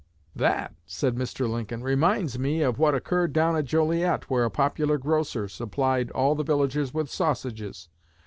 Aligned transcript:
'That,' 0.35 0.73
said 0.87 1.15
Mr. 1.15 1.47
Lincoln, 1.47 1.83
'reminds 1.83 2.39
me 2.39 2.63
of 2.63 2.79
what 2.79 2.95
occurred 2.95 3.33
down 3.33 3.55
at 3.55 3.65
Joliet, 3.65 4.31
where 4.31 4.45
a 4.45 4.49
popular 4.49 4.97
grocer 4.97 5.47
supplied 5.47 6.09
all 6.09 6.33
the 6.33 6.41
villagers 6.41 6.91
with 6.91 7.07
sausages. 7.07 7.87